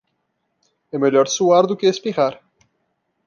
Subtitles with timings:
[0.91, 2.41] É melhor suar do que espirrar.